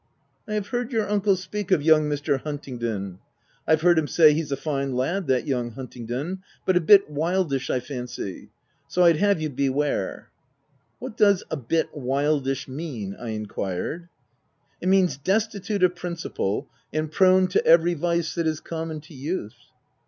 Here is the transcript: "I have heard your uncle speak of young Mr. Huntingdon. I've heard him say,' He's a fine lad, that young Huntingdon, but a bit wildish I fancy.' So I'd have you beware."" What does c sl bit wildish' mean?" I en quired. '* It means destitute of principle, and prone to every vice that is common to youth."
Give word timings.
"I 0.47 0.55
have 0.55 0.69
heard 0.69 0.91
your 0.91 1.07
uncle 1.07 1.35
speak 1.35 1.69
of 1.69 1.83
young 1.83 2.09
Mr. 2.09 2.41
Huntingdon. 2.41 3.19
I've 3.67 3.81
heard 3.81 3.99
him 3.99 4.07
say,' 4.07 4.33
He's 4.33 4.51
a 4.51 4.57
fine 4.57 4.95
lad, 4.95 5.27
that 5.27 5.45
young 5.45 5.73
Huntingdon, 5.73 6.41
but 6.65 6.75
a 6.75 6.81
bit 6.81 7.07
wildish 7.07 7.69
I 7.69 7.79
fancy.' 7.79 8.49
So 8.87 9.03
I'd 9.03 9.17
have 9.17 9.39
you 9.39 9.51
beware."" 9.51 10.31
What 10.97 11.15
does 11.15 11.41
c 11.41 11.45
sl 11.51 11.55
bit 11.57 11.91
wildish' 11.95 12.67
mean?" 12.67 13.15
I 13.21 13.29
en 13.29 13.45
quired. 13.45 14.09
'* 14.45 14.81
It 14.81 14.89
means 14.89 15.17
destitute 15.17 15.83
of 15.83 15.95
principle, 15.95 16.67
and 16.91 17.11
prone 17.11 17.45
to 17.49 17.63
every 17.63 17.93
vice 17.93 18.33
that 18.33 18.47
is 18.47 18.59
common 18.59 19.01
to 19.01 19.13
youth." 19.13 19.53